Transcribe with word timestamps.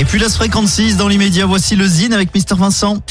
Et 0.00 0.06
puis 0.06 0.18
la 0.18 0.30
fréquence 0.30 0.72
6 0.72 0.96
dans 0.96 1.08
l'immédiat, 1.08 1.44
voici 1.44 1.76
le 1.76 1.86
Zine 1.86 2.14
avec 2.14 2.34
Mister 2.34 2.54
Vincent. 2.54 3.02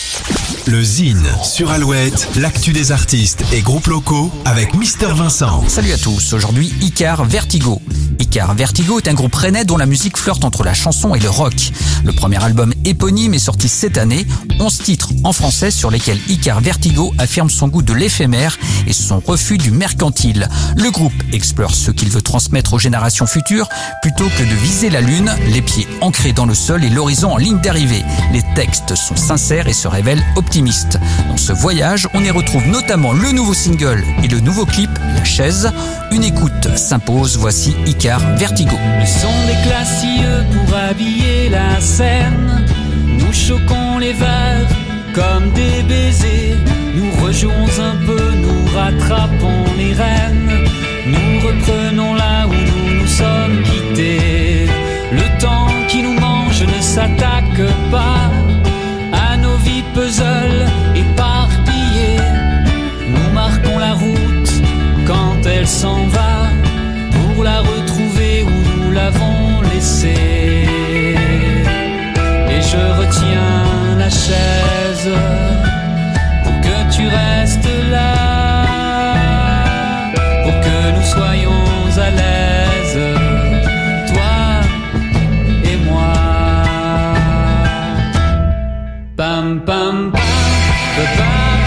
Le 0.66 0.84
Zine 0.84 1.24
sur 1.44 1.70
Alouette, 1.70 2.28
l'actu 2.36 2.74
des 2.74 2.92
artistes 2.92 3.44
et 3.54 3.62
groupes 3.62 3.86
locaux 3.86 4.32
avec 4.44 4.74
Mister 4.74 5.14
Vincent. 5.14 5.64
Salut 5.68 5.92
à 5.92 6.00
tous, 6.00 6.34
aujourd'hui 6.34 6.74
Icar 6.82 7.26
Vertigo. 7.26 7.80
Icar 8.20 8.54
Vertigo 8.54 9.00
est 9.00 9.08
un 9.08 9.14
groupe 9.14 9.34
rennais 9.34 9.66
dont 9.66 9.78
la 9.78 9.86
musique 9.86 10.18
flirte 10.18 10.44
entre 10.44 10.64
la 10.64 10.74
chanson 10.74 11.16
et 11.16 11.20
le 11.20 11.30
rock. 11.30 11.72
Le 12.04 12.12
premier 12.12 12.44
album 12.44 12.74
éponyme 12.86 13.34
est 13.34 13.40
sorti 13.40 13.70
cette 13.70 13.98
année, 13.98 14.28
11 14.60 14.78
titres 14.80 15.10
en 15.24 15.34
français 15.34 15.72
sur 15.72 15.90
lesquels 15.90 16.20
Icar 16.28 16.60
Vertigo 16.60 17.14
affirme 17.18 17.50
son 17.50 17.68
goût 17.68 17.82
de 17.82 17.94
l'éphémère 17.94 18.58
et 18.88 18.94
son 18.94 19.20
refus 19.20 19.58
du 19.58 19.72
mercantile. 19.72 20.50
Le 20.76 20.92
groupe 20.92 21.14
explore 21.32 21.74
ce 21.74 21.92
qu'il 21.92 22.10
veut 22.10 22.22
transmettre 22.22 22.74
aux 22.74 22.80
générations 22.80 23.26
futures 23.26 23.70
plutôt 24.02 24.28
que 24.38 24.44
de 24.44 24.56
viser 24.62 24.90
la 24.90 25.02
lune, 25.02 25.34
les 25.48 25.62
pieds 25.62 25.88
ancrés 26.02 26.34
dans 26.34 26.46
le 26.46 26.54
sol 26.54 26.84
et 26.84 26.90
l'horizon 26.90 27.32
en 27.32 27.38
ligne 27.38 27.60
d'arrivée. 27.62 28.04
Les 28.34 28.44
textes 28.56 28.96
sont 28.96 29.16
sincères 29.16 29.68
et 29.68 29.74
se 29.74 29.88
révèlent 29.88 30.24
optimistes. 30.36 31.00
Dans 31.30 31.38
ce 31.38 31.54
voyage, 31.54 32.08
on 32.14 32.24
y 32.24 32.32
retrouve 32.32 32.68
notamment 32.68 33.14
le 33.14 33.32
nouveau 33.32 33.54
single 33.54 34.04
et 34.24 34.28
le 34.28 34.40
nouveau 34.40 34.66
clip, 34.66 34.90
La 35.16 35.24
chaise. 35.24 35.72
Une 36.12 36.24
écoute 36.24 36.76
s'impose, 36.76 37.38
voici 37.38 37.76
Icar 37.86 38.20
Vertigo. 38.38 38.76
Le 39.00 39.06
son 39.06 39.28
des 39.48 39.68
classieux 39.68 40.46
pour 40.52 40.76
habiller 40.76 41.50
la 41.50 41.80
scène. 41.80 42.66
Nous 43.06 43.32
choquons 43.32 44.00
les 44.00 44.14
verres 44.14 44.68
comme 45.14 45.52
des 45.52 45.84
baisers. 45.84 46.58
Nous 46.96 47.26
rejouons 47.26 47.70
un 47.80 47.96
peu, 48.06 48.32
nous 48.36 48.76
rattrapons 48.76 49.64
les 49.78 49.94
rênes. 49.94 50.52
Nous 51.06 51.48
reprenons 51.48 52.14
là 52.16 52.48
où 52.48 52.54
nous 52.54 53.02
nous 53.02 53.08
sommes 53.08 53.62
quittés. 53.64 54.68
Le 55.12 55.40
temps 55.40 55.68
qui 55.88 56.02
nous 56.02 56.20
mange 56.20 56.64
ne 56.64 56.82
s'attaque 56.82 57.62
pas 57.92 58.32
à 59.14 59.38
nos 59.38 59.58
vies 59.58 59.84
puzzles 59.94 60.29
pour 76.44 76.62
que 76.62 76.96
tu 76.96 77.08
restes 77.08 77.70
là, 77.92 78.14
pour 80.44 80.60
que 80.66 80.92
nous 80.96 81.08
soyons 81.16 81.66
à 81.98 82.10
l'aise, 82.20 83.00
toi 84.12 84.38
et 85.64 85.78
moi. 85.90 86.14
Pam 89.18 89.62
pam 89.66 90.12
pam, 90.12 90.22
pa, 91.18 91.59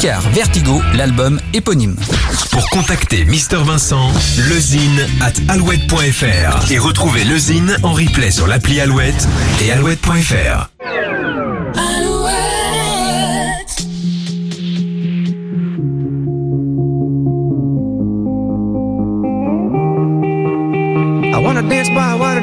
pa. 0.00 0.06
Icar 0.08 0.22
Vertigo, 0.32 0.82
l'album 0.94 1.40
éponyme. 1.52 1.96
Pour 2.50 2.68
contacter 2.70 3.24
Mister 3.24 3.58
Vincent, 3.58 4.10
lezine 4.48 5.06
at 5.20 5.32
alouette.fr 5.52 6.70
et 6.72 6.78
retrouver 6.78 7.24
lezine 7.24 7.76
en 7.82 7.92
replay 7.92 8.30
sur 8.30 8.46
l'appli 8.46 8.80
Alouette 8.80 9.28
et 9.62 9.70
alouette.fr. 9.72 10.70
I 21.32 21.42
wanna 21.42 21.62
dance 21.62 21.88
by 21.90 22.14
water 22.18 22.40